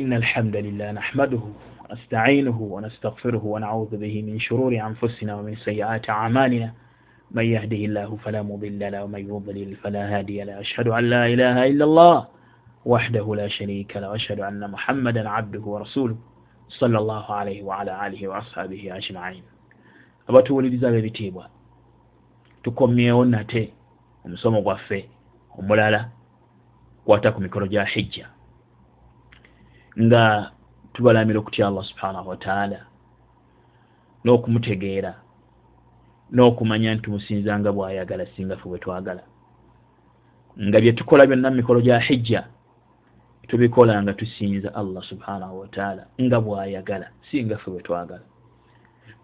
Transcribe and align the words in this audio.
إن 0.00 0.12
الحمد 0.12 0.56
لله 0.56 0.92
نحمده 0.92 1.40
ونستعينه 1.90 2.60
ونستغفره 2.60 3.44
ونعوذ 3.44 3.96
به 3.96 4.22
من 4.22 4.40
شرور 4.40 4.72
أنفسنا 4.72 5.34
ومن 5.34 5.56
سيئات 5.56 6.10
أعمالنا. 6.10 6.72
من 7.30 7.44
يهده 7.44 7.76
الله 7.76 8.16
فلا 8.16 8.42
مضل 8.42 8.92
له 8.92 9.04
ومن 9.04 9.28
يضلل 9.28 9.76
فلا 9.76 10.18
هادي 10.18 10.44
له. 10.44 10.60
أشهد 10.60 10.88
أن 10.88 11.04
لا 11.04 11.26
إله 11.26 11.66
إلا 11.66 11.84
الله 11.84 12.26
وحده 12.84 13.34
لا 13.34 13.48
شريك 13.48 13.96
له 13.96 14.10
وأشهد 14.10 14.40
أن 14.40 14.70
محمدا 14.70 15.28
عبده 15.28 15.60
ورسوله 15.60 16.16
صلى 16.68 16.98
الله 16.98 17.32
عليه 17.32 17.62
وعلى 17.62 18.06
آله 18.06 18.28
وأصحابه 18.28 18.96
أجمعين. 18.96 19.42
Abatuwuliriza 20.28 20.90
b'ebitiibwa 20.90 21.48
tukomyewo 22.62 23.24
nate 23.24 23.72
omusomo 24.24 24.62
gwaffe 24.62 25.08
omulala 25.58 26.08
kwata 27.04 27.32
ku 27.32 27.40
mikolo 27.40 27.66
gya 27.66 27.84
hijja. 27.84 28.28
Nga 29.98 30.50
tubalamira 30.92 31.38
okutya 31.40 31.66
allah 31.66 31.84
subhanahu 31.84 32.28
wataala 32.28 32.78
n'okumutegeera 34.24 35.14
n'okumanya 36.32 36.94
nti 36.94 37.02
tumusinza 37.02 37.58
nga 37.58 37.70
bw'ayagala 37.72 38.26
singa 38.36 38.56
fe 38.56 38.68
bwe 38.68 38.78
twagala. 38.78 39.22
Nga 40.66 40.78
bye 40.80 40.92
tukola 40.92 41.26
byonna 41.26 41.50
mu 41.50 41.56
mikolo 41.56 41.80
gya 41.80 41.98
hijja 41.98 42.42
tubikola 43.48 44.02
nga 44.02 44.12
tusinza 44.14 44.74
allah 44.74 45.02
subhanahu 45.10 45.60
wataala 45.60 46.02
nga 46.22 46.38
bw'ayagala 46.40 47.06
singa 47.30 47.58
fe 47.58 47.70
bwe 47.70 47.82
twagala. 47.82 48.24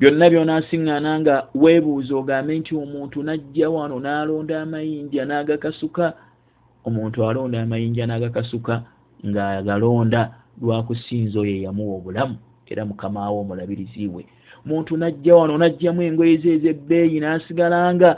Byonna 0.01 0.31
byonaasiŋŋaana 0.31 1.11
nga 1.21 1.35
weebuuza 1.55 2.13
ogambe 2.17 2.59
nti 2.59 2.75
omuntu 2.75 3.23
najja 3.23 3.71
wano 3.71 3.97
n'alonda 4.01 4.63
amayinja 4.63 5.25
n'agakasuka 5.25 6.07
omuntu 6.87 7.19
alonda 7.29 7.63
amayinja 7.63 8.07
n'agakasuka 8.07 8.75
ng'agalonda 9.27 10.21
lwakusinza 10.63 11.41
oyo 11.41 11.53
eyamuwa 11.57 11.97
obulamu 11.97 12.37
era 12.67 12.85
mukamawo 12.85 13.41
omulabirizi 13.41 14.09
we. 14.09 14.27
Muntu 14.65 14.97
najja 14.97 15.37
wano 15.37 15.59
najjamu 15.59 16.03
engoye 16.03 16.37
ze 16.37 16.53
ezebbeeyi 16.55 17.21
n'asigala 17.21 17.95
nga 17.95 18.17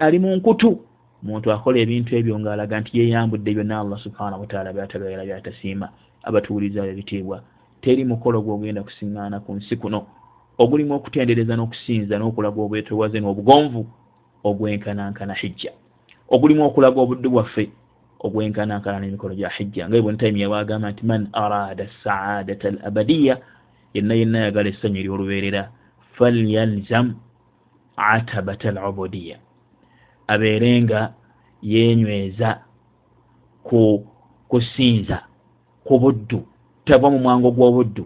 ali 0.00 0.18
mu 0.18 0.36
nkutu. 0.36 0.80
Omuntu 1.24 1.52
akola 1.52 1.78
ebintu 1.78 2.16
ebyo 2.16 2.38
ng'alaga 2.38 2.80
nti 2.80 2.98
yeyambudde 2.98 3.54
byonna 3.54 3.80
allah 3.80 3.98
subhanahu 3.98 4.40
wataala 4.40 4.72
byatabyayala 4.72 5.24
byatasiima 5.24 5.88
abatuwuliza 6.22 6.86
ebitiibwa 6.86 7.42
teri 7.82 8.04
mukolo 8.04 8.40
gwogenda 8.42 8.82
kusiŋŋaana 8.82 9.40
ku 9.44 9.52
nsi 9.54 9.76
kuno. 9.76 10.06
Ogulimu 10.58 10.94
okutendereza 10.94 11.56
n'okusinza 11.56 12.16
n'okulaga 12.18 12.60
obwetowaze 12.62 13.20
n'obugonvu 13.20 13.82
ogwenkanankana 14.44 15.34
hijja. 15.34 15.72
Ogulimu 16.28 16.64
okulaga 16.64 17.00
obudde 17.00 17.28
bwaffe 17.28 17.68
ogwenkanankana 18.24 18.98
n'emikolo 19.00 19.34
gya 19.38 19.48
hijja. 19.56 19.88
Nga 19.88 19.96
ibuni 19.96 20.18
taimiya 20.18 20.48
bwagamba 20.48 20.90
nti 20.90 21.02
man 21.06 21.28
arada 21.32 21.86
saadata 22.04 22.68
al 22.68 22.78
abadiya 22.88 23.34
yenna 23.94 24.14
yenna 24.14 24.38
ayagala 24.38 24.68
essanyu 24.72 24.98
eryolubeerera 25.00 25.62
falyalzam 26.16 27.06
atabata 27.96 28.68
al 28.68 28.78
ubudiya 28.90 29.36
abeere 30.26 30.82
nga 30.82 31.00
yenyweza 31.62 32.50
ku 33.62 34.06
kusinza 34.48 35.18
ku 35.84 35.98
buddu 35.98 36.40
tava 36.84 37.10
mu 37.10 37.18
mwango 37.18 37.50
gw'obuddu 37.50 38.04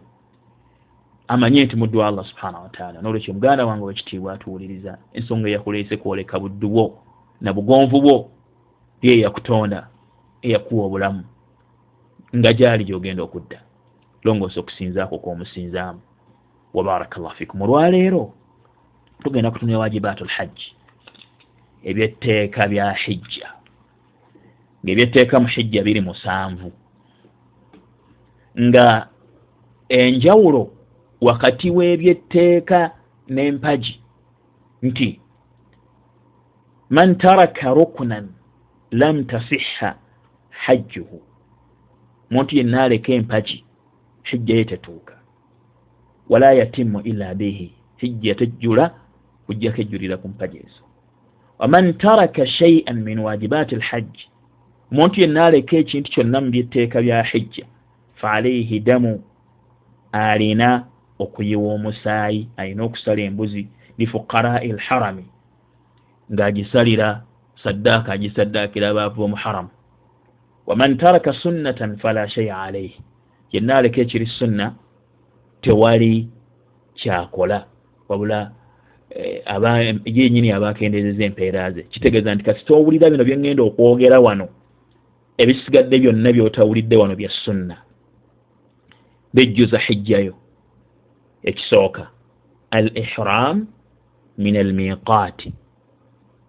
amanye 1.28 1.64
nti 1.64 1.76
muddu 1.76 1.98
wa 1.98 2.06
allah 2.06 2.24
subhanahu 2.26 2.64
wataala 2.64 3.02
nolwekyo 3.02 3.34
muganda 3.34 3.66
wange 3.66 3.84
wekitiibwa 3.84 4.32
atuwuliriza 4.32 4.98
ensonga 5.12 5.48
eyakuleese 5.48 5.96
kwoleka 5.96 6.38
buddu 6.40 6.68
bwo 6.68 6.98
na 7.40 7.52
bugonvu 7.52 8.00
bwo 8.00 8.30
ye 9.02 9.12
eyakutonda 9.18 9.88
eyakuwa 10.42 10.86
obulamu 10.86 11.24
nga 12.36 12.52
gyali 12.52 12.84
gyogenda 12.84 13.22
okudda. 13.22 13.60
Longoosa 14.24 14.60
okusinzaako 14.60 15.18
kwomusinzaamu. 15.18 16.00
Wabaraka 16.74 17.20
llah 17.20 17.34
fikum. 17.34 17.62
Olwaleero 17.62 18.32
tugenda 19.22 19.50
kutunira 19.50 19.78
wajibaatu 19.78 20.24
lhajji 20.24 20.74
ebyetteeka 21.84 22.68
bya 22.68 22.92
hijja. 22.92 23.48
Ngaebyetteeka 24.84 25.40
mu 25.40 25.46
hijja 25.46 25.82
biri 25.82 26.00
musanvu. 26.00 26.72
Nga 28.60 29.08
enjawulo 29.88 30.70
wakati 31.20 31.70
w'ebyetteeka 31.70 32.90
n'empagi 33.28 34.00
nti 34.82 35.20
man 36.90 37.18
taraka 37.18 37.74
ruknan 37.74 38.28
lam 38.90 39.24
tasihha 39.24 39.96
hajjuhu. 40.64 41.22
Muntu 42.30 42.56
yenna 42.56 42.82
aleka 42.82 43.12
empagi 43.12 43.64
hijja 44.22 44.54
ye 44.56 44.64
tetuuka. 44.64 45.14
Wala 46.28 46.52
yatimmu 46.52 47.00
illa 47.00 47.34
bihi 47.34 47.72
hijja 47.96 48.34
tejjula 48.34 48.94
kujjako 49.46 49.80
ejjulira 49.80 50.16
ku 50.16 50.28
mpagi 50.28 50.58
ezo. 50.58 50.84
Waman 51.58 51.94
taraka 51.98 52.46
shaian 52.46 53.02
min 53.02 53.18
wajibaati 53.18 53.76
lhajji 53.76 54.28
omuntu 54.92 55.20
yenna 55.20 55.44
aleka 55.44 55.76
ekintu 55.76 56.10
kyonna 56.10 56.40
mu 56.40 56.50
byetteeka 56.50 57.02
bya 57.02 57.22
hijja 57.22 57.66
faalaihi 58.20 58.80
damu 58.80 59.22
alina 60.12 60.84
okuyiwa 61.18 61.74
omusaayi 61.74 62.48
alina 62.56 62.84
okusala 62.84 63.22
embuzi 63.22 63.68
lifuqarai 63.98 64.72
lharami 64.72 65.24
ng'agisalira 66.32 67.22
saddaaka 67.62 68.12
agisaddaakira 68.12 68.88
abaavu 68.88 69.16
bomuharamu 69.20 69.68
waman 70.68 70.98
taraka 71.00 71.32
sunnatan 71.32 71.96
fala 71.96 72.28
shaia 72.28 72.60
alaihi 72.62 73.00
yenna 73.52 73.76
aleka 73.76 74.00
ekiri 74.00 74.26
sunna 74.26 74.74
tewali 75.62 76.28
kyakola. 76.94 77.64
Wabula 78.08 78.52
eh, 79.10 79.96
yenyini 80.04 80.52
abakendezeza 80.52 81.24
empeera 81.24 81.70
ze 81.70 81.82
kitegeeza 81.82 82.34
nti 82.34 82.44
kasi 82.44 82.64
towulira 82.64 83.10
bino 83.10 83.24
byeŋŋenda 83.24 83.62
okwogera 83.62 84.20
wano 84.20 84.48
ebisigadde 85.38 85.98
byonna 85.98 86.32
byotawulidde 86.32 86.96
wano 86.96 87.16
bya 87.16 87.30
sunna. 87.44 87.76
Bejjuza 89.34 89.78
hijjayo 89.78 90.34
ekisooka. 91.42 92.08
Al 92.70 92.90
ihram 92.94 93.66
min 94.38 94.56
al 94.56 94.72
miqaati 94.72 95.52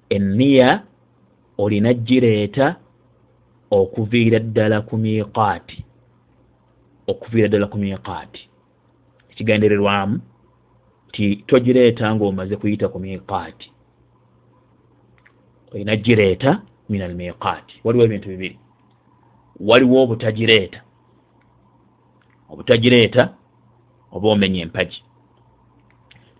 enniya 0.09 0.83
olina 1.57 1.93
gireeta 1.93 2.75
okuviira 3.71 4.39
ddala 4.39 4.81
ku 4.81 4.97
miqaati 4.97 5.77
okuviira 7.07 7.47
ddala 7.47 7.67
ku 7.67 7.77
miqaati 7.77 8.41
ekigendererwamu 9.31 10.15
ti 11.13 11.25
togireeta 11.47 12.15
ngaomaze 12.15 12.55
kuyita 12.55 12.87
ku 12.93 12.99
miqaati 12.99 13.67
olina 15.73 15.95
gireeta 15.95 16.61
min 16.89 17.01
al 17.01 17.15
miqaati 17.15 17.81
waliwo 17.83 18.05
ebintu 18.05 18.29
bibiri. 18.29 18.59
Waliwo 19.59 20.03
obutagireeta. 20.03 20.81
Obutagireeta 22.49 23.33
oba 24.11 24.27
omenya 24.29 24.61
empagi. 24.61 25.03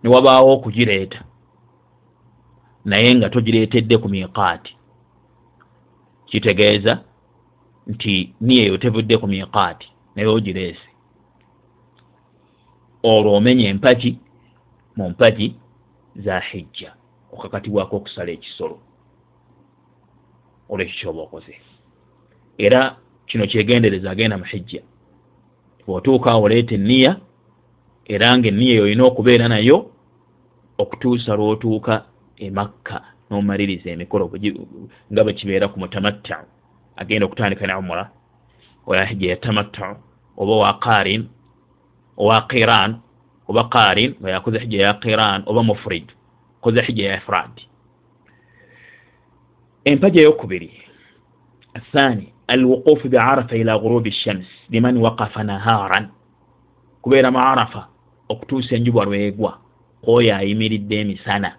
Newabaawo 0.02 0.52
okugireeta. 0.52 1.24
Naye 2.84 3.14
nga 3.14 3.30
togireetedde 3.30 3.98
ku 3.98 4.08
miqaati 4.08 4.76
kitegeeza 6.26 7.02
nti 7.86 8.34
niyeyo 8.40 8.78
tevudde 8.78 9.18
ku 9.18 9.26
miqaati 9.26 9.88
naye 10.14 10.28
ogireese. 10.28 10.88
Olwo 13.02 13.36
omenya 13.36 13.68
empagi 13.68 14.18
mu 14.96 15.10
mpagi 15.10 15.54
za 16.16 16.40
hijja 16.40 16.92
okakatibwako 17.32 17.96
okusala 17.96 18.30
ekisolo. 18.32 18.78
Olwekyo 20.68 20.96
kyoba 21.00 21.22
okoze. 21.22 21.54
Era 22.58 22.96
kino 23.26 23.46
kyegendereza 23.46 24.10
agenda 24.10 24.38
mu 24.38 24.44
hijja. 24.44 24.82
Bw'otuuka 25.86 26.34
oleeta 26.34 26.74
enniya 26.74 27.16
era 28.04 28.38
nga 28.38 28.48
enniya 28.48 28.72
eyo 28.74 28.82
olina 28.84 29.04
okubeera 29.04 29.48
nayo 29.48 29.90
okutuusa 30.78 31.34
lw'otuuka 31.34 31.94
e 32.36 32.50
makka 32.50 32.98
n'omaliriza 33.28 33.90
emikolo 33.90 34.24
nga 35.10 35.24
bwe 35.24 35.32
kibeera 35.38 35.68
ku 35.68 35.78
mutamatta 35.78 36.46
agenda 37.00 37.26
okutandika 37.26 37.66
ne 37.66 37.74
umura 37.74 38.04
oya 38.86 39.04
hijja 39.10 39.30
ya 39.30 39.36
tamatta 39.36 39.96
oba 40.36 40.54
wa 40.56 40.72
qarin 40.84 41.28
owa 42.16 42.40
qiran 42.50 43.00
oba 43.48 43.62
qarin 43.74 44.14
nga 44.20 44.30
yakoze 44.30 44.58
hijja 44.58 44.86
ya 44.86 44.92
qiran 45.02 45.42
oba 45.46 45.62
mufrid 45.62 46.06
koze 46.60 46.80
hijja 46.82 47.10
ya 47.10 47.16
ifrad 47.16 47.54
empaja 49.84 50.20
eyokubiri 50.20 50.70
athani 51.74 52.32
alwuqufu 52.50 53.08
biarafa 53.08 53.56
ila 53.56 53.78
gurubi 53.78 54.12
shams 54.12 54.46
liman 54.70 54.96
waqafa 54.96 55.44
naharan. 55.44 56.08
Kubeera 57.02 57.30
mu 57.30 57.38
arafa 57.38 57.88
okutuusa 58.28 58.76
enjuba 58.76 59.04
lwegwa 59.04 59.58
kwoyo 60.02 60.36
ayimiridde 60.36 61.00
emisana. 61.00 61.56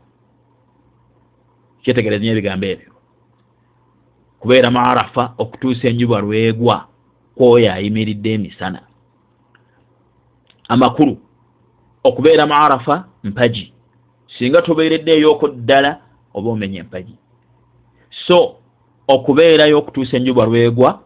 Kyetegereza 1.82 2.24
nyo 2.24 2.32
ebigambo 2.32 2.66
ebyo 2.66 2.91
kubeera 4.42 4.72
mu 4.72 4.80
arafa 4.80 5.34
okutuusa 5.38 5.88
enjuba 5.88 6.20
lwegwa 6.20 6.88
kwoyo 7.36 7.74
ayimiridde 7.74 8.34
emisana. 8.34 8.82
Amakulu 10.68 11.18
okubeera 12.04 12.48
mu 12.48 12.54
arafa 12.54 13.06
mpagi. 13.24 13.74
Singa 14.38 14.62
tobeeredde 14.62 15.12
eyoko 15.12 15.48
ddala 15.48 16.02
oba 16.34 16.50
omenya 16.50 16.80
empagi 16.80 17.16
so 18.28 18.56
okubeerayo 19.08 19.78
okutuusa 19.78 20.18
enjuba 20.18 20.46
lwegwa 20.46 21.00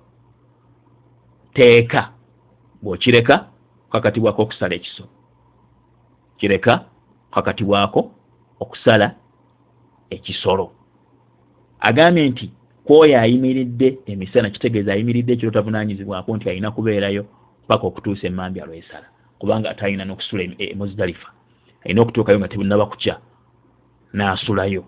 teeka. 1.54 2.12
Bw'okireka 2.82 3.48
kakatibwako 3.92 4.42
okusala 4.42 4.76
ekiso. 4.76 5.04
Kireka 6.38 6.86
kakatibwako 7.34 8.12
okusala 8.60 9.16
ekisolo. 10.10 10.72
Agambye 11.80 12.30
nti 12.30 12.52
kwoyo 12.86 13.20
ayimiridde 13.20 13.98
emisana 14.06 14.50
kitegeeza 14.50 14.94
ayimiridde 14.94 15.34
ekiro 15.34 15.52
tavunanyizibwako 15.52 16.36
nti 16.36 16.50
alina 16.50 16.72
kubeerayo 16.72 17.26
paka 17.68 17.88
okutuusa 17.88 18.28
emambya 18.28 18.66
lwesala 18.66 19.08
kubanga 19.40 19.70
atalina 19.70 20.06
n'okusula 20.06 20.44
emuzidalifa 20.58 21.30
alina 21.84 22.02
okutuukayo 22.02 22.40
nga 22.40 22.48
tebunaba 22.48 22.86
kukya 22.86 23.16
n'asulayo 24.14 24.84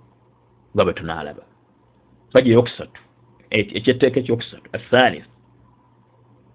nga 0.73 0.83
bwe 0.85 0.93
tunaalaba. 0.93 1.43
Faji 2.33 2.49
eyokusatu 2.51 3.01
ekyetteeka 3.49 4.19
ekyokusatu 4.19 4.67
athalis 4.77 5.25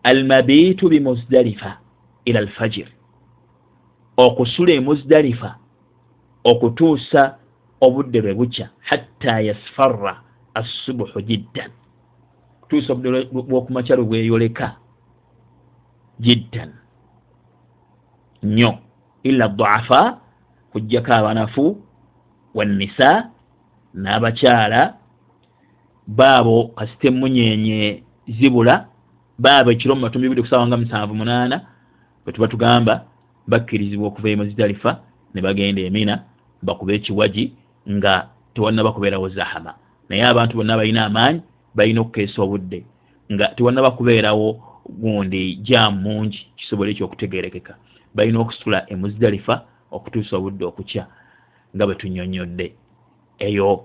almabiitu 0.03 0.89
bimuzdalifa 0.89 1.79
ila 2.25 2.39
alfajir. 2.41 2.89
Okusula 4.17 4.73
emuzdalifa 4.73 5.50
okutuusa 6.44 7.23
obudde 7.81 8.21
lwe 8.21 8.35
bukya 8.35 8.67
hatta 8.89 9.41
yasfarra 9.41 10.15
assubuhu 10.54 11.20
jiddan 11.20 11.70
kutuusa 12.60 12.93
obudde 12.93 13.28
bwokumakya 13.32 13.96
lwe 13.96 14.04
bweyoleka 14.04 14.76
jiddan 16.20 16.72
nnyo 18.43 18.78
illa 19.22 19.49
duafa 19.49 20.19
kujjako 20.72 21.12
abanafu 21.12 21.64
wannisa 22.54 23.31
n'abakyala 23.94 24.94
baabo 26.06 26.69
kasite 26.69 27.08
emunyenye 27.08 28.02
zibula 28.28 28.88
baabo 29.38 29.70
ekiro 29.70 29.94
mu 29.94 30.00
matumi 30.00 30.22
bibiri 30.22 30.43
kusaawa 30.43 30.66
nga 30.66 30.76
musanvu 30.76 31.14
munaana 31.14 31.56
bwe 32.25 32.32
tuba 32.32 32.48
tugamba 32.48 33.05
bakkirizibwa 33.48 34.08
okuva 34.08 34.28
emuzidalifa 34.31 35.00
ne 35.34 35.40
bagenda 35.43 35.82
emina 35.82 36.14
bakuba 36.62 36.93
ekiwagi 36.93 37.52
nga 37.90 38.28
tewannaba 38.55 38.93
kubeerawo 38.93 39.28
zahama 39.28 39.75
naye 40.12 40.25
abantu 40.25 40.56
bonna 40.56 40.76
balina 40.76 41.06
amaanyi 41.06 41.41
balina 41.75 42.00
okukeesa 42.00 42.43
obudde. 42.43 42.85
Nga 43.32 43.47
tewannaba 43.56 43.91
kubeerawo 43.91 44.62
gundi 44.88 45.56
jaamu 45.56 46.00
mungi 46.00 46.47
kisobole 46.56 46.91
ekyokutegerekeka 46.91 47.75
balina 48.14 48.41
okusitula 48.41 48.91
emuzidalifa 48.93 49.64
okutuusa 49.91 50.37
obudde 50.37 50.64
okukya 50.64 51.06
nga 51.76 51.87
bwe 51.87 51.94
tunyonyodde 51.94 52.67
eyo 53.38 53.85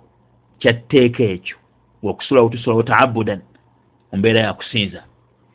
kyatteeka 0.60 1.24
ekyo 1.24 1.58
okusulawo 2.04 2.50
tusulawo 2.50 2.84
taabudan 2.84 3.42
mumbeera 4.12 4.40
yakusinza 4.42 5.04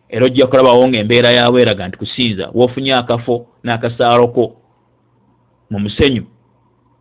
era 0.09 0.27
ojja 0.27 0.47
kulabawo 0.47 0.89
nga 0.89 0.99
embeera 0.99 1.31
yaabwe 1.31 1.63
eraga 1.63 1.89
nti 1.89 1.97
kusinza 1.97 2.51
wofunye 2.55 2.95
akafo 2.95 3.47
n'akasaaloko 3.65 4.57
mu 5.71 5.79
musenyu 5.85 6.25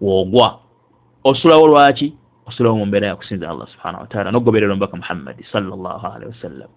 woogwa 0.02 0.60
osulawo 1.24 1.68
lwaki 1.68 2.14
osulawo 2.52 2.78
mu 2.78 2.86
mbeera 2.86 3.08
yakusinza 3.08 3.50
allah 3.50 3.68
subhana 3.68 4.00
wataala 4.04 4.32
nogoberera 4.32 4.72
omubaka 4.74 4.98
muhammadi 4.98 5.44
salllah 5.52 6.02
alihi 6.16 6.32
wasallam 6.36 6.70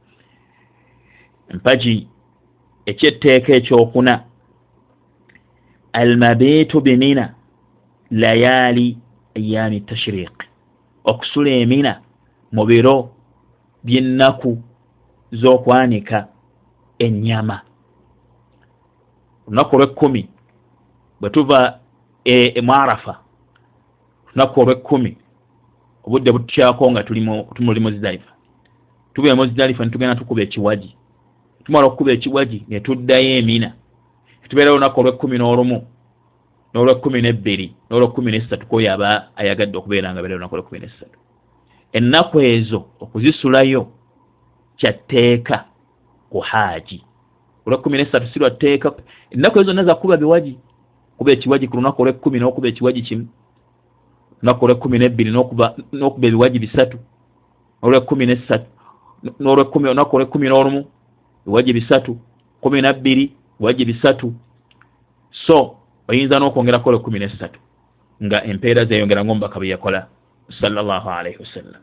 mpaki 1.55 2.09
ekyetteeka 2.87 3.53
ekyokuna 3.59 4.25
almabitu 5.93 6.81
bimina 6.81 7.35
layaali 8.11 8.99
ayaami 9.37 9.81
tashriqi 9.81 10.47
okusula 11.05 11.51
emina 11.51 12.01
mu 12.53 12.65
biro 12.67 13.11
by'ennaku 13.85 14.63
z'okwanika 15.33 16.29
ennyama. 16.99 17.61
Olunaku 19.47 19.77
olw'ekkumi 19.77 20.29
bwe 21.21 21.31
tuva 21.31 21.81
e, 22.25 22.61
mu 22.63 22.73
arafa 22.73 23.19
olunaku 24.29 24.61
olw'ekkumi 24.61 25.17
obudde 26.07 26.33
butukyako 26.33 26.91
nga 26.91 27.03
tumuli 27.55 27.81
muzidalifa 27.81 28.33
tubeera 29.15 29.37
muzidalifa 29.37 29.85
netugenda 29.85 30.17
tukuba 30.17 30.43
ekiwagi. 30.43 30.97
Tumala 31.65 31.87
okukuba 31.87 32.13
ekiwagi 32.13 32.65
netuddayo 32.69 33.37
emina 33.39 33.73
tubeera 34.49 34.71
olunaku 34.71 35.01
olw'ekkumi 35.01 35.39
n'olumu 35.39 35.79
n'olw'ekkumi 36.73 37.23
n'ebbiri 37.23 37.67
n'olw'ekkumi 37.89 38.31
n'essatu 38.33 38.67
kwoyo 38.67 38.93
aba 38.93 39.09
ayagadde 39.37 39.77
okubeera 39.79 40.13
nga 40.13 40.21
beera 40.23 40.35
olunaku 40.35 40.55
olw'ekkumi 40.55 40.81
n'essatu. 40.81 41.19
Ennaku 41.93 42.41
ezo 42.41 42.81
okuzisulayo 43.01 43.83
kyatteeka 44.77 45.65
ku 46.31 46.39
haaji. 46.41 47.03
Olwekumi 47.67 47.99
nesatu 47.99 48.27
si 48.29 48.39
lwatteeka 48.39 48.93
ennaku 49.31 49.59
ezo 49.59 49.67
zonna 49.67 49.85
zakuba 49.85 50.17
biwagi 50.17 50.59
kuba 51.19 51.33
ekiwagi 51.33 51.69
ku 51.69 51.77
lunaku 51.77 52.03
olwekumi 52.03 52.39
n'okuba 52.39 52.69
ekiwagi 52.69 53.03
kimu 53.03 53.27
lunaku 54.45 54.65
olwekumi 54.65 54.99
nebbiri 54.99 55.31
n'okuba 55.31 55.75
ebiwagi 56.23 56.59
bisatu 56.59 56.99
olwekumi 57.83 58.27
nesatu 58.27 58.67
nolwekumi 59.41 59.89
olunaku 59.89 60.17
olwekumi 60.17 60.49
n'olumu 60.49 60.85
biwagi 61.47 61.73
bisatu 61.73 62.19
kumi 62.61 62.83
nabbiri 62.83 63.33
biwagi 63.59 63.85
bisatu. 63.85 64.35
So 65.47 65.77
oyinza 66.09 66.39
n'okwongerako 66.39 66.89
olwekumi 66.89 67.19
nesatu 67.19 67.61
nga 68.25 68.45
empeera 68.45 68.85
zeyongera 68.85 69.25
ngaomubaka 69.25 69.59
bwe 69.59 69.69
yakola 69.69 70.07
sallallahu 70.61 71.11
alaihi 71.11 71.39
wasallam 71.41 71.83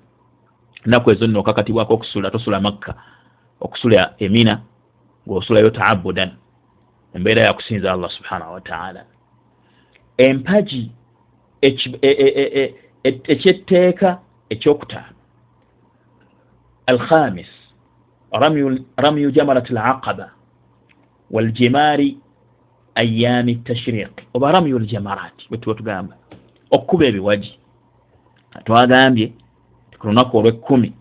enaku 0.86 1.12
ezo 1.12 1.28
nno 1.28 1.40
okakatibwako 1.40 1.94
okusula 1.94 2.32
tosula 2.32 2.60
makka 2.60 2.94
okusula 3.60 4.14
emina 4.20 4.62
ngaosulayo 5.28 5.70
taabudan 5.70 6.32
embeera 7.14 7.44
yakusinza 7.44 7.94
allah 7.94 8.12
subhanahu 8.12 8.54
wataala 8.54 9.06
empagi 10.18 10.92
ekyetteeka 13.28 14.10
e, 14.10 14.14
e, 14.14 14.18
e, 14.50 14.54
ekyokutaano. 14.54 15.16
Alkhamis 16.86 17.48
ramyu 18.98 19.32
jamarat 19.32 19.72
alaqaba 19.72 20.32
waljimaari 21.32 22.18
ayaami 22.96 23.56
tashriqi 23.56 24.24
oba 24.34 24.52
ramyu 24.52 24.80
ljamarat 24.80 25.50
bwetuba 25.50 25.76
tugamba. 25.76 26.16
Okukuba 26.72 27.06
ebiwagi 27.06 27.60
twagambye 28.66 29.34
ku 30.00 30.08
lunaku 30.08 30.38
olw'ekkumi 30.38 30.94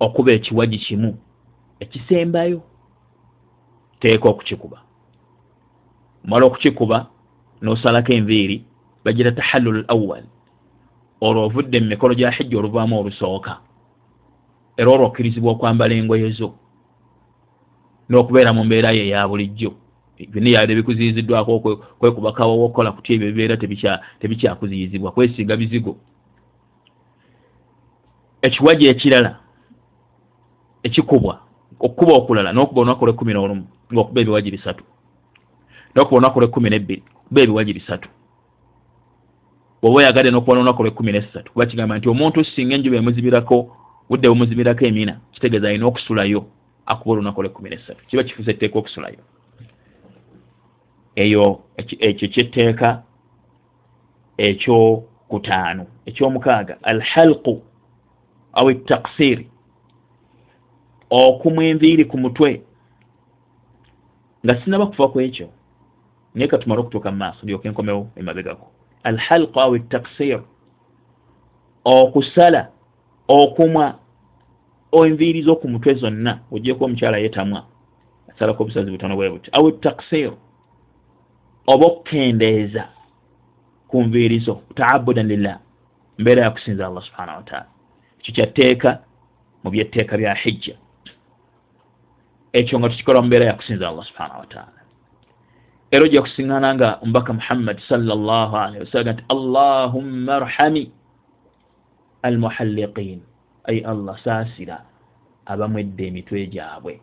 okuba 0.00 0.30
ekiwagi 0.32 0.78
kimu 0.78 1.18
ekisembayo 1.80 2.62
teeka 4.00 4.28
okukikuba. 4.28 4.78
Omala 6.24 6.46
okukikuba 6.46 7.06
n'osalako 7.62 8.12
enviiri 8.16 8.64
bagira 9.06 9.30
tahallul 9.32 9.84
awal 9.88 10.24
olwo 11.20 11.46
ovudde 11.46 11.80
mu 11.80 11.86
mikolo 11.86 12.14
gya 12.14 12.30
hijja 12.30 12.58
oluvaamu 12.58 13.00
olusooka. 13.00 13.58
Era 14.76 14.90
olwo 14.90 15.06
okkirizibwa 15.06 15.52
okwambala 15.52 15.94
engoye 15.94 16.30
zo 16.30 16.54
n'okubeera 18.10 18.52
mu 18.52 18.64
mbeera 18.64 18.90
yo 18.90 19.02
eya 19.02 19.28
bulijjo. 19.28 19.72
Byonna 20.30 20.50
yali 20.50 20.74
bikuziyiziddwako 20.74 21.78
kwekubakawo 21.98 22.58
wokukola 22.58 22.92
kutya 22.92 23.14
ebyo 23.14 23.28
bibeera 23.28 23.56
tebikyakuziyizibwa 24.20 25.12
kwesiiga 25.12 25.56
bizigo. 25.56 25.96
Ekiwaji 28.42 28.86
ekirala 28.88 29.38
ekikubwa 30.82 31.40
okukuba 31.80 32.12
okulala 32.12 32.52
nokuba 32.52 32.80
olunaku 32.80 33.06
lwekumi 33.06 33.32
n'olumu 33.32 33.64
ngaokuba 33.92 34.20
ebiwaji 34.20 34.50
bisatu 34.50 34.84
nokuba 35.94 36.16
olunaku 36.16 36.40
lwekumi 36.40 36.70
nebbiri 36.70 37.02
kuba 37.28 37.40
ebiwaji 37.40 37.72
bisatu 37.72 38.08
oba 39.86 39.98
oyagadde 39.98 40.30
nokuba 40.30 40.54
nolunaku 40.54 40.82
lwekumi 40.82 41.12
nesatu 41.12 41.52
kuba 41.52 41.66
kigamba 41.66 41.98
nti 41.98 42.08
omuntu 42.08 42.44
singa 42.44 42.74
enjuba 42.74 42.96
emuzibirako 42.96 43.56
budde 44.08 44.28
bumuzibirako 44.28 44.84
emina 44.86 45.20
kitegeeza 45.32 45.68
alina 45.68 45.86
okusulayo 45.86 46.46
akuba 46.86 47.12
olunaku 47.12 47.42
lwekumi 47.42 47.70
nesatu 47.70 48.06
kiba 48.06 48.24
kifuza 48.24 48.50
etteeka 48.50 48.78
okusulayo. 48.78 49.18
Eyo 51.16 51.60
ekyo 51.76 52.28
kyetteeka 52.28 53.02
ekyokutaano 54.38 55.86
ekyomukaaga 56.06 56.78
alhalqu 56.82 57.62
aw 58.52 58.70
etaksir 58.70 59.38
okumwa 61.10 61.64
enviiri 61.64 62.04
ku 62.04 62.18
mutwe 62.18 62.62
nga 64.44 64.60
sinaba 64.64 64.86
kuva 64.86 65.08
ku 65.08 65.20
ekyo 65.20 65.48
naye 66.34 66.48
katumale 66.48 66.80
okutuuka 66.80 67.10
mu 67.10 67.18
maaso 67.18 67.46
lyoka 67.46 67.68
enkomewo 67.68 68.10
emabegako 68.16 68.75
alhalqa 69.08 69.58
aw 69.62 69.72
etaksir 69.76 70.40
okusala 71.84 72.62
okumwa 73.28 73.86
enviiri 74.92 75.42
z'oku 75.42 75.68
mutwe 75.68 75.94
zonna 75.94 76.32
ogyeko 76.52 76.84
omukyala 76.84 77.18
yetamwa 77.18 77.60
asalako 78.30 78.62
obusazi 78.62 78.90
butono 78.90 79.16
bwe 79.16 79.30
buti 79.30 79.50
awe 79.52 79.72
taksir 79.72 80.32
oba 81.66 81.86
okukendeeza 81.86 82.84
ku 83.88 84.02
nviiri 84.02 84.38
zo 84.38 84.62
taabudan 84.74 85.28
lillah 85.28 85.58
mbeera 86.18 86.42
yakusinza 86.42 86.86
allah 86.86 87.04
subhanahu 87.04 87.38
wataala 87.38 87.68
ekyo 88.20 88.34
kyatteeka 88.34 88.90
mu 89.62 89.70
byetteeka 89.70 90.16
bya 90.16 90.34
hijja 90.34 90.76
ekyo 92.52 92.78
nga 92.78 92.88
tukikola 92.88 93.22
mu 93.22 93.26
mbeera 93.26 93.46
yakusinza 93.46 93.88
allah 93.88 94.04
subhanahu 94.04 94.40
wataala 94.40 94.80
era 95.96 96.04
ojja 96.04 96.20
kusiŋŋana 96.22 96.68
nga 96.76 96.88
omubaka 97.00 97.32
muhammad 97.32 97.80
salllah 97.88 98.50
alihi 98.68 98.84
wasallam. 98.84 99.16
Nti 99.16 99.24
allahumma 99.32 100.32
arhami 100.44 100.84
almuhalliqin. 102.22 103.20
Ai 103.64 103.80
allah 103.80 104.14
saasira 104.20 104.84
abamwedde 105.48 106.04
emitwe 106.06 106.46
gyabwe 106.52 107.00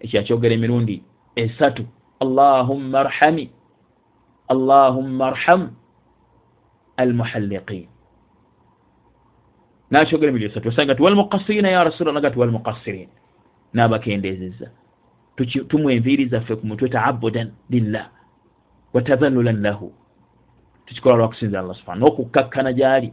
ekyo 0.00 0.20
akyogera 0.20 0.54
emirundi 0.54 1.02
esatu 1.34 1.82
allahumma 2.22 3.10
arhami. 3.10 3.50
Allahumma 4.46 5.34
arham 5.34 5.62
almuhalliqin. 7.02 7.90
Nakyogera 9.90 10.30
emirundi 10.30 10.50
esatu 10.54 10.68
osanga 10.70 10.94
ti 10.94 11.02
walmuqasirina 11.02 11.74
ya 11.74 11.90
rasulllah 11.90 12.22
nga 12.22 12.30
ti 12.30 12.38
walmuqasirin 12.38 13.10
n'abakendezeza 13.74 14.70
tumu 15.44 15.90
enviiri 15.90 16.26
zaffe 16.26 16.56
ku 16.56 16.66
mutwe 16.66 16.88
taabudan 16.88 17.52
lillah 17.70 18.08
watazannulan 18.92 19.62
lahu. 19.62 19.92
Tukikola 20.86 21.16
lwakusinza 21.16 21.60
allah 21.60 21.76
subhana 21.76 22.00
n'okukkakkana 22.00 22.72
gyali. 22.72 23.12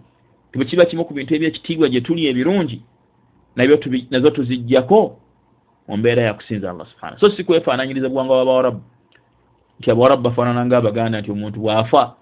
Tibe 0.52 0.66
kiba 0.66 0.86
kimu 0.86 1.06
ku 1.06 1.14
bintu 1.14 1.36
ebyekitiibwa 1.36 1.90
gye 1.90 2.02
tuli 2.02 2.28
ebirungi 2.28 2.82
nazo 4.12 4.30
tuzijjako 4.30 5.20
mu 5.88 5.98
mbeera 5.98 6.22
yakusinza 6.22 6.72
allah 6.72 6.88
subhana 6.88 7.20
so 7.20 7.30
si 7.32 7.44
kwefaananyiriza 7.44 8.10
buwanga 8.10 8.34
wabawarabu 8.34 8.82
nti 9.80 9.92
abawarabu 9.92 10.22
bafaanana 10.22 10.66
nga 10.66 10.78
abaganda 10.78 11.22
nti 11.22 11.32
omuntu 11.32 11.60
bwafa 11.60 12.16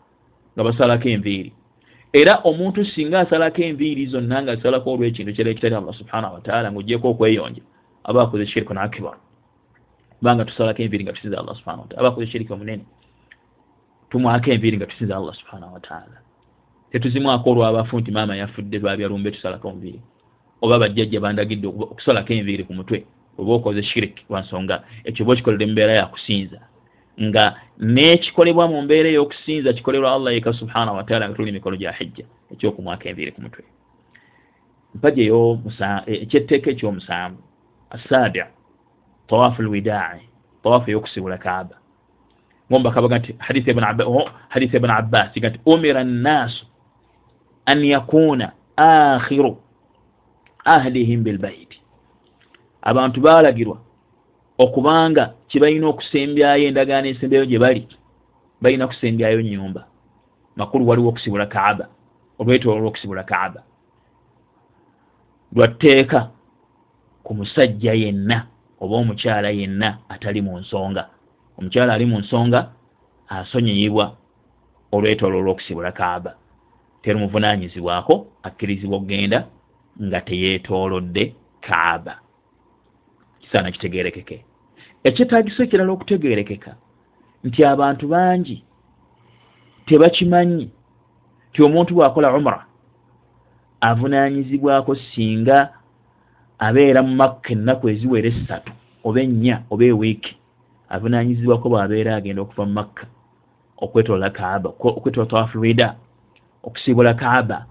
nga 0.53 0.63
basalako 0.63 1.10
enviiri. 1.10 1.53
Era 2.13 2.36
omuntu 2.43 2.86
singa 2.86 3.20
asalako 3.20 3.62
enviiri 3.62 4.05
zonna 4.05 4.41
nga 4.41 4.51
asalako 4.51 4.91
olwekintu 4.93 5.34
kyera 5.34 5.51
ekitali 5.51 5.75
allah 5.75 5.96
subhanahu 5.96 6.34
wataala 6.34 6.72
ngaogyeko 6.72 7.10
okweyonja 7.10 7.62
aba 8.03 8.24
akoze 8.24 8.46
shirku 8.48 8.74
nakibar 8.74 9.17
kubanga 10.21 10.45
tusalako 10.45 10.81
enviiri 10.81 11.03
nga 11.03 11.13
tusinza 11.13 11.39
allah 11.39 11.55
subhana 11.57 11.81
wataala 11.81 11.99
aba 11.99 12.09
akoze 12.09 12.27
shiriki 12.31 12.53
omunene 12.53 12.85
tumwako 14.09 14.51
enviiri 14.51 14.77
nga 14.77 14.85
tusinza 14.85 15.17
allah 15.17 15.33
subhanahu 15.35 15.73
wataala 15.73 16.17
tetuzimwako 16.91 17.49
olwabafu 17.49 17.99
nti 17.99 18.11
maama 18.11 18.35
yafudde 18.35 18.77
lwabyalumbe 18.79 19.31
tusalako 19.31 19.71
nviiri 19.71 20.01
oba 20.61 20.79
bajjajja 20.79 21.19
bandagidde 21.19 21.67
okusalako 21.67 22.33
enviiri 22.33 22.63
ku 22.63 22.73
mutwe 22.73 23.05
oba 23.37 23.53
okoze 23.53 23.83
shiriki 23.83 24.21
lwansonga 24.29 24.83
ekyo 25.03 25.25
oba 25.25 25.33
okikolere 25.33 25.65
mu 25.65 25.71
mbeera 25.71 25.93
yakusinza. 25.93 26.59
Nga 27.21 27.45
nekikolebwa 27.79 28.67
mu 28.67 28.81
mbeera 28.81 29.09
ey'okusinza 29.09 29.73
kikolerwa 29.73 30.13
allah 30.13 30.33
yeka 30.33 30.53
subhanahu 30.53 30.97
wataala 30.97 31.29
nga 31.29 31.35
tuli 31.35 31.51
mikolo 31.51 31.75
gya 31.77 31.91
hijja 31.91 32.25
ekyokumwaka 32.53 33.09
enviiri 33.09 33.31
ku 33.31 33.41
mutwe. 33.41 33.63
Mpaja 34.95 35.23
ekyetteeka 36.05 36.69
ekyomusanvu 36.71 37.41
asabi 37.89 38.39
tawafu 39.31 39.61
lwidaai 39.61 40.21
tawafu 40.63 40.89
ey'okusibula 40.91 41.38
kaaba 41.38 41.75
ngombakabaga 42.67 43.17
nti 43.19 43.31
hadisi 44.51 44.77
ibn 44.77 44.89
abbas 44.89 45.31
ga 45.41 45.50
nti 45.50 45.59
umira 45.65 46.03
nnaasu 46.03 46.65
an 47.65 47.79
yakuna 47.85 48.51
akhiru 48.75 49.57
ahlihim 50.65 51.23
bilbaiti 51.23 51.77
abantu 52.81 53.21
balagirwa 53.21 53.77
okubanga 54.57 55.33
kyebalina 55.47 55.88
okusembyayo 55.88 56.67
endagaano 56.67 57.07
ensembyayo 57.07 57.45
gye 57.45 57.59
bali 57.59 57.88
balina 58.61 58.88
kusembyayo 58.88 59.41
nyumba 59.41 59.81
makulu 60.55 60.88
waliwo 60.88 61.09
okusibula 61.09 61.45
kaaba 61.45 61.88
olwetolo 62.41 62.79
lwokusibula 62.79 63.23
kaaba. 63.23 63.63
Lwatteeka 65.53 66.31
ku 67.23 67.33
musajja 67.33 67.93
yenna 67.93 68.47
oba 68.81 68.95
omukyala 68.95 69.50
yenna 69.50 69.97
atali 70.09 70.41
mu 70.41 70.59
nsonga. 70.59 71.03
Omukyala 71.57 71.93
ali 71.93 72.05
mu 72.05 72.17
nsonga 72.19 72.59
asonyiyibwa 73.29 74.05
olwetolo 74.91 75.38
olwokusibula 75.39 75.91
kaaba. 75.91 76.31
Teri 77.01 77.17
muvunanyizibwako 77.19 78.27
akkirizibwa 78.43 78.97
okgenda 78.97 79.39
nga 80.03 80.21
teyeetoolodde 80.21 81.23
kaaba. 81.61 82.13
Kisaana 83.41 83.71
kitegerekeke 83.71 84.45
ekyetaagiso 85.03 85.63
ekirala 85.63 85.91
okutegerekeka 85.91 86.71
nti 87.43 87.59
abantu 87.65 88.05
bangi 88.07 88.57
tebakimanyi 89.85 90.69
ti 91.53 91.59
omuntu 91.65 91.91
bw'akola 91.95 92.33
umra 92.38 92.65
avunaanyizibwako 93.81 94.95
singa 94.95 95.57
abeera 96.65 97.01
mu 97.01 97.13
makka 97.21 97.49
ennaku 97.53 97.89
eziwera 97.89 98.27
essatu 98.33 98.71
oba 99.03 99.19
ennya 99.21 99.55
oba 99.71 99.85
ewiiki 99.91 100.33
avunaanyizibwako 100.93 101.65
bw'abeera 101.69 102.15
agenda 102.15 102.41
okuva 102.41 102.65
mu 102.69 102.73
makka 102.79 103.05
okwetolola 103.83 104.29
kaaba 104.29 104.69
okwetola 104.69 105.25
tawafurida 105.25 105.87
okusiibula 106.63 107.13
kaaba. 107.13 107.65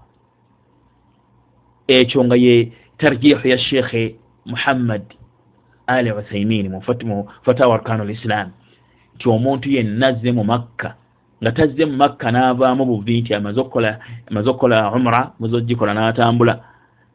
Ekyo 1.87 2.23
nga 2.23 2.35
ye 2.35 2.71
tarjihu 2.97 3.47
ya 3.47 3.59
sheekhe 3.59 4.15
muhammad 4.45 5.03
ali 5.87 6.11
uthaimin 6.11 6.69
mu 6.69 6.81
fatawa 7.45 7.75
arkanu 7.75 8.05
lislam 8.05 8.51
nti 9.15 9.29
omuntu 9.29 9.69
yenna 9.69 10.07
azze 10.07 10.31
mu 10.31 10.43
makka 10.43 10.95
nga 11.41 11.51
tazze 11.51 11.85
mu 11.85 11.95
makka 11.97 12.31
n'avaamu 12.31 12.85
buvi 12.85 13.21
nti 13.21 13.33
amaze 13.33 13.59
okukola 13.59 14.91
umra 14.95 15.31
muze 15.39 15.55
ogikola 15.55 15.93
n'atambula 15.93 16.70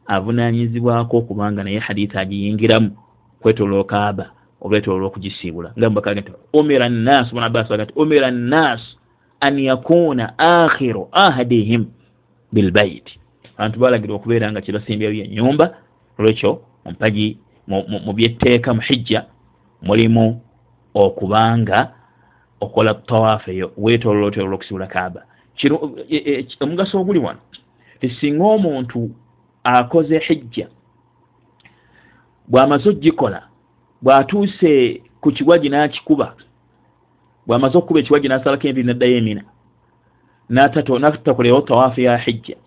avunanyizibwako 0.07 1.17
okubanga 1.17 1.63
naye 1.63 1.79
haditha 1.79 2.19
agiyingiramu. 2.19 2.91
Kwetolola 3.41 3.81
okaaba 3.81 4.25
olwetolola 4.61 5.05
okugisiibula 5.05 5.71
nga 5.77 5.89
mubakage 5.89 6.21
nti 6.21 6.31
umira 6.53 6.89
nnas 6.89 7.33
bn 7.33 7.43
abbas 7.43 7.71
aga 7.71 7.83
nti 7.83 7.93
umira 7.95 8.31
nnas 8.31 8.81
an 9.39 9.59
yakuna 9.59 10.33
akhiru 10.37 11.09
ahadihim 11.11 11.85
bilbaiti 12.53 13.19
abantu 13.55 13.79
balagirwa 13.79 14.15
okubeera 14.15 14.51
nga 14.51 14.61
kyebasimbyayo 14.61 15.23
enyumba 15.23 15.65
olwekyo 16.17 16.61
ompagi 16.85 17.37
mu 17.67 18.13
byetteeka 18.13 18.73
mu 18.73 18.81
hijja 18.81 19.25
mulimu 19.81 20.41
okubanga 20.93 21.79
okola 22.61 22.93
tawaafu 22.93 23.51
eyo 23.51 23.71
weetolola 23.77 24.25
otolola 24.27 24.55
okusibula 24.55 24.87
kaaba. 24.87 25.21
E, 26.09 26.17
e, 26.17 26.47
omugaso 26.59 27.01
oguli 27.01 27.19
wano 27.19 27.39
tisinga 27.99 28.43
omuntu 28.43 29.09
akoze 29.73 30.19
hijja. 30.19 30.67
Bw'amaze 32.47 32.89
ogikola 32.89 33.39
bw'atuuse 34.01 35.01
ku 35.21 35.31
kiwagi 35.35 35.69
n'akikuba 35.69 36.27
bw'amaze 37.47 37.75
okukuba 37.77 37.99
ekiwagi 37.99 38.27
n'asalako 38.29 38.67
enviri 38.67 38.87
naddayo 38.87 39.17
emina 39.17 39.43
natatakolewo 40.49 41.61
tawaafu 41.61 42.01
ya 42.01 42.17
hijja. 42.17 42.57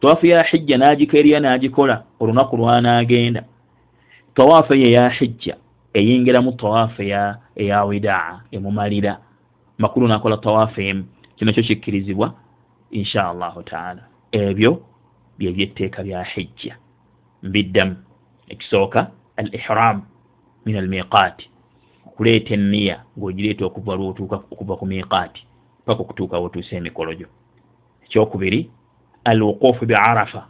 Tawaafu 0.00 0.26
ya 0.26 0.42
hijja 0.42 0.76
n'agikeerya 0.78 1.40
n'agikola 1.40 2.04
olunaku 2.20 2.56
lwanaagenda 2.56 3.42
tawaafu 4.34 4.74
eyo 4.74 4.86
eya 4.88 5.08
hijja 5.08 5.56
eyingiramu 5.94 6.52
tawaafu 6.52 7.02
eya 7.56 7.84
widaa 7.84 8.40
emumalira. 8.50 9.18
Makulu 9.78 10.08
nakola 10.08 10.36
tawaafu 10.36 10.80
emu. 10.80 11.04
Kino 11.36 11.52
kyo 11.52 11.62
kikkirizibwa 11.62 12.34
insha 12.90 13.28
allahu 13.28 13.62
taala. 13.62 14.02
Ebyo 14.32 14.82
byebyetteeka 15.40 16.02
bya 16.02 16.24
hijja. 16.24 16.76
Mbiddamu 17.42 17.96
ekisooka 18.48 19.10
al 19.36 19.54
ihram 19.54 20.02
min 20.66 20.76
al 20.76 20.88
miqaati 20.88 21.50
okuleeta 22.06 22.54
enniya 22.54 23.04
ngaogireeta 23.18 23.64
okuva 23.66 23.94
lwotuuka 23.96 24.36
okuva 24.52 24.76
ku 24.76 24.86
miqaati 24.86 25.42
paka 25.84 26.02
okutuuka 26.02 26.38
wotuusa 26.38 26.76
emikolo 26.76 27.14
gyo. 27.14 27.28
Ekyokubiri 28.04 28.70
al 29.24 29.42
wuquufu 29.42 29.86
bi 29.86 29.94
arafa 29.94 30.46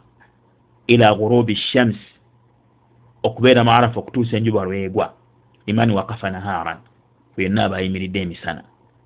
ila 0.87 1.15
gurubi 1.15 1.55
shamsi 1.55 2.11
okubeera 3.23 3.63
maarafu 3.63 3.99
okutuusa 3.99 4.37
enjuba 4.37 4.63
lwegwa 4.63 5.13
imani 5.65 5.93
wakafa 5.93 6.29
naharan 6.29 6.77
yenna 7.37 7.65
abayimiridde 7.65 8.21
emisana. 8.21 8.63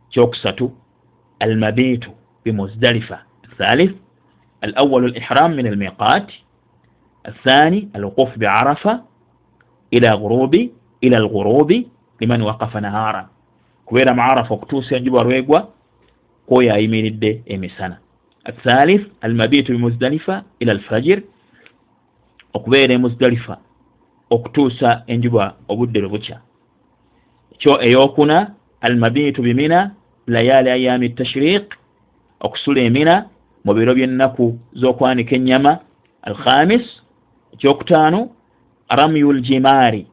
Kyokusatu 0.10 0.72
almabitu 1.40 2.12
bimuzdalifa 2.44 3.26
athalith 3.44 4.05
alawalu 4.66 5.08
alihram 5.08 5.54
min 5.56 5.68
almiqat 5.68 6.28
athani 7.24 7.90
alwuqufu 7.94 8.40
biarafa 8.40 9.04
ila 9.92 10.18
gurubi 10.18 10.72
ila 11.02 11.18
algurubi 11.18 11.88
liman 12.20 12.42
wakafa 12.42 12.82
naharan 12.82 13.26
kubeera 13.86 14.16
maarafu 14.16 14.54
okutuusa 14.54 14.96
enjuba 14.96 15.24
lwegwa 15.24 15.68
kwoyo 16.46 16.74
ayimiridde 16.74 17.44
emisana 17.46 17.98
athalith 18.44 19.06
almabitu 19.22 19.72
bimuzdalifa 19.72 20.44
ila 20.60 20.72
alfajir 20.72 21.22
okubeera 22.54 22.94
emuzdalifa 22.94 23.58
okutuusa 24.30 25.04
enjuba 25.08 25.56
obudde 25.68 26.00
lwe 26.00 26.10
bukya 26.10 26.40
ekyo 27.54 27.82
eyokuna 27.82 28.52
almabitu 28.82 29.42
bimina 29.42 29.92
layaali 30.28 30.70
ayami 30.70 31.10
tashriq 31.10 31.66
okusula 32.40 32.82
emina 32.82 33.26
mu 33.66 33.74
biro 33.74 33.96
byennaku 33.96 34.60
z'okwanika 34.80 35.36
ennyama 35.36 35.80
alkhamis 36.22 36.86
ekyokutaano 37.54 38.30
ramyu 38.98 39.34
ljimaari 39.34 40.08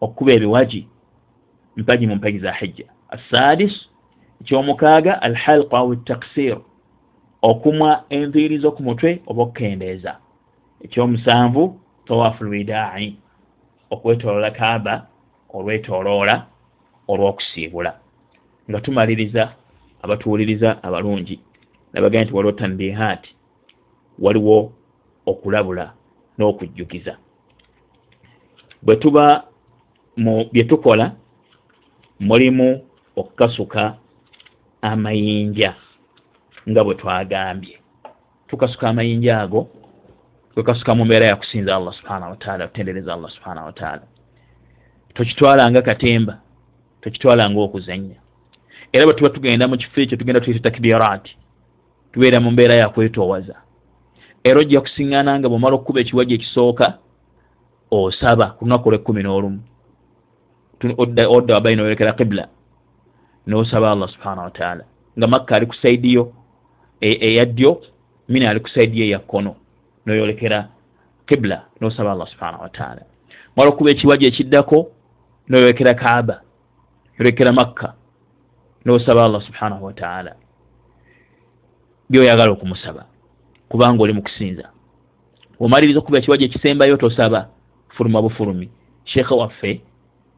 okukuba 0.00 0.32
ebiwaji 0.32 0.88
mpagi 1.76 2.06
mu 2.06 2.14
mpagi 2.16 2.38
za 2.38 2.52
hijja. 2.52 2.84
Assadis 3.08 3.72
ekyomukaaga 4.40 5.22
alhalqa 5.22 5.78
au 5.78 5.96
taksir 5.96 6.56
okumwa 7.42 8.04
enviiri 8.10 8.58
z'oku 8.58 8.82
mutwe 8.82 9.22
oba 9.26 9.42
okukendeeza 9.42 10.12
ekyomusanvu 10.84 11.80
tawaafu 12.06 12.44
lwidaai 12.44 13.16
okwetoloola 13.90 14.50
kaaba 14.50 15.06
olwetoloola 15.54 16.46
olw'okusiibula. 17.08 17.92
Nga 18.70 18.80
tumaliriza 18.80 19.52
abatuwuliriza 20.02 20.82
abalungi 20.82 21.40
nabagaa 21.92 22.22
nti 22.22 22.32
waliwo 22.34 22.52
tanbihaati 22.52 23.34
waliwo 24.18 24.72
okulabula 25.26 25.92
n'okujjukiza. 26.38 27.16
Bwe 28.82 28.96
tuba 28.96 29.44
mu 30.16 30.44
bye 30.52 30.64
tukola 30.64 31.12
mulimu 32.20 32.84
okukasuka 33.16 33.96
amayinja 34.82 35.74
nga 36.68 36.84
bwe 36.84 36.94
twagambye. 36.94 37.78
Tukasuka 38.48 38.88
amayinja 38.88 39.40
ago 39.40 39.68
twekasuka 40.54 40.94
mu 40.94 41.04
mbeera 41.04 41.26
yakusinza 41.26 41.76
allah 41.76 41.94
subhanahu 41.94 42.30
wataala 42.30 42.68
kutendereza 42.68 43.14
allah 43.14 43.30
subhanahu 43.30 43.66
wataala 43.66 44.02
tokitwalanga 45.14 45.82
katemba 45.82 46.40
tokitwalanga 47.00 47.60
okuzanya 47.60 48.16
era 48.92 49.06
bwe 49.06 49.14
tuba 49.14 49.30
tugenda 49.30 49.68
mu 49.68 49.76
kifo 49.76 50.00
ekyo 50.00 50.16
tugenda 50.16 50.40
tuyita 50.40 50.70
takbiraati 50.70 51.36
tubeera 52.12 52.40
mu 52.40 52.50
mbeera 52.50 52.74
yakwetoowaza 52.74 53.54
era 54.44 54.60
ojja 54.60 54.80
kusiŋŋana 54.80 55.38
nga 55.38 55.48
bwomala 55.48 55.74
okukuba 55.76 56.00
ekiwajja 56.00 56.34
ekisooka 56.34 56.86
osaba 57.90 58.46
ku 58.56 58.64
lunaku 58.64 58.88
olwekumi 58.88 59.22
n'olumu. 59.22 59.60
Odda 60.98 61.54
wabayi 61.54 61.76
noyolekera 61.76 62.18
qibula 62.18 62.48
nosaba 63.46 63.90
allah 63.90 64.08
subhanahu 64.08 64.44
wataala 64.44 64.84
nga 65.18 65.26
makka 65.28 65.56
ali 65.56 65.66
ku 65.66 65.74
saidiyo 65.74 66.32
eyaddyo 67.00 67.82
mina 68.28 68.50
ali 68.50 68.60
ku 68.60 68.68
saidiyo 68.68 69.04
eyakkono 69.06 69.56
noyolekera 70.06 70.68
qibula 71.26 71.62
nosaba 71.80 72.12
allah 72.12 72.28
subhanahu 72.28 72.62
wataala 72.62 73.02
mala 73.56 73.70
okuba 73.70 73.90
ekiwajja 73.90 74.28
ekiddako 74.28 74.90
noyolekera 75.48 75.94
kaaba 75.94 76.40
yolekera 77.18 77.52
makka 77.52 77.94
nosaba 78.84 79.24
allah 79.24 79.42
subhanahu 79.42 79.84
wataala 79.84 80.34
byoyagala 82.10 82.52
okumusaba 82.52 83.06
kubanga 83.68 84.02
oli 84.02 84.12
mukusinza 84.12 84.68
omaliriza 85.60 85.98
okuba 85.98 86.18
ekiwajja 86.18 86.46
ekisembayo 86.46 86.96
tosaba 86.96 87.48
fuluma 87.94 88.22
bufulumi 88.22 88.68
sheekha 89.04 89.34
waffe 89.34 89.80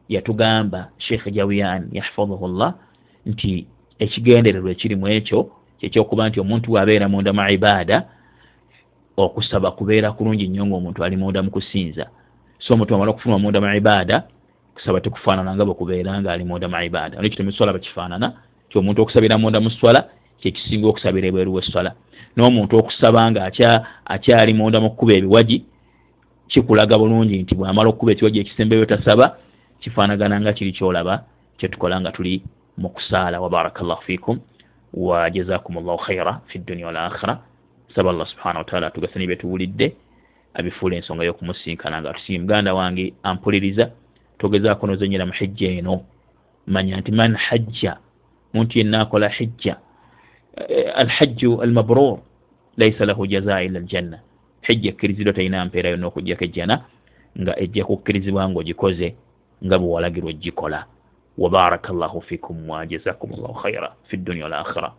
yatugamba 0.09 0.89
sheekh 0.97 1.25
jawiyan 1.35 1.89
yahfaduhu 1.91 2.47
llah 2.47 2.73
nti 3.25 3.67
ekigendererwa 3.99 4.71
ekirimu 4.71 5.07
ekyo 5.07 5.39
kyekyokuba 5.79 6.29
nti 6.29 6.39
omuntu 6.39 6.71
waabeera 6.73 7.09
munda 7.09 7.33
mu 7.33 7.43
ibaada 7.55 7.97
okusaba 9.17 9.71
kubeera 9.71 10.11
kulungi 10.11 10.47
nnyo 10.47 10.65
ngaomuntu 10.65 11.03
ali 11.03 11.17
munda 11.17 11.43
mukusinza 11.43 12.05
so 12.59 12.73
omuntu 12.73 12.95
amala 12.95 13.11
okufuluma 13.11 13.39
munda 13.39 13.61
mu 13.61 13.75
ibaada 13.75 14.17
kusaba 14.75 15.01
tekufaanana 15.01 15.55
nga 15.55 15.65
bwekubeera 15.65 16.21
nga 16.21 16.31
ali 16.31 16.43
munda 16.43 16.67
mu 16.67 16.81
ibaada. 16.83 17.19
Olekyo 17.19 17.37
temuswala 17.37 17.73
bakifaanana 17.73 18.33
ti 18.69 18.77
omuntu 18.77 19.01
okusabira 19.01 19.37
munda 19.37 19.59
mu 19.59 19.71
swala 19.71 20.09
kyekisinga 20.39 20.87
okusabira 20.87 21.27
ebweru 21.27 21.53
weswala 21.53 21.91
n'omuntu 22.35 22.73
okusaba 22.77 23.31
nga 23.31 23.41
akyali 24.05 24.53
munda 24.53 24.79
mu 24.83 24.89
kkuba 24.91 25.13
ebiwagi 25.13 25.57
kikulaga 26.51 26.97
bulungi 26.97 27.41
nti 27.41 27.55
bwamala 27.55 27.89
okkuba 27.89 28.11
ekiwagi 28.11 28.39
ekisembeyo 28.39 28.85
tasaba 28.85 29.37
kifaanagana 29.81 30.41
nga 30.41 30.53
kiri 30.53 30.71
kyolaba 30.71 31.23
kyetukola 31.57 32.01
nga 32.01 32.11
tuli 32.11 32.43
mu 32.77 32.89
kusaala. 32.89 33.41
Wabaraka 33.41 33.83
llahu 33.83 34.03
fikum 34.03 34.39
wa 34.93 35.29
jazakum 35.29 35.75
llahu 35.75 35.97
khaira 35.97 36.41
fi 36.47 36.59
dduniya 36.59 36.87
wal 36.87 36.97
akhira 36.97 37.39
saba 37.95 38.09
allah 38.09 38.27
subhanahu 38.27 38.57
wataala 38.57 38.87
atugase 38.87 39.19
nibyetuwulidde 39.19 39.95
abifuula 40.53 40.95
ensonga 40.95 41.23
y'okumusinkana 41.23 42.01
nga 42.01 42.13
tusi 42.13 42.39
muganda 42.39 42.73
wange 42.73 43.13
ampuliriza 43.23 43.91
togezaako 44.39 44.87
nozenyera 44.87 45.25
mu 45.25 45.33
hijja 45.33 45.71
eno. 45.71 46.03
Manya 46.67 46.97
nti 46.97 47.11
man 47.11 47.35
hajja 47.35 47.97
muntu 48.53 48.79
yenna 48.79 49.01
akola 49.01 49.29
hijja 49.29 49.77
alhajju 50.95 51.61
almabrur 51.61 52.19
laisa 52.77 53.05
lahu 53.05 53.27
jaza 53.27 53.63
ila 53.63 53.79
aljanna 53.79 54.19
hijja 54.61 54.89
ekkiriziddwa 54.89 55.33
talina 55.33 55.65
mpeera 55.65 55.89
yonna 55.89 56.07
okugjako 56.07 56.43
ejjana 56.43 56.85
nga 57.41 57.59
ejja 57.59 57.85
kukkirizibwa 57.85 58.49
ngaogikoze 58.49 59.15
nga 59.65 59.79
bwe 59.79 59.89
walagirwa 59.89 60.29
ogikola 60.29 60.85
wabaraka 61.37 61.93
llahu 61.93 62.21
fikum 62.21 62.69
wajazakum 62.69 63.31
llahu 63.31 63.53
khaira 63.53 63.95
fi 64.07 64.17
dduniya 64.17 64.43
walakhira 64.45 64.91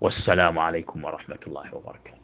wassalaamu 0.00 0.62
alaikum 0.62 1.04
warahmatullahi 1.04 1.74
wabarakatu 1.74 2.23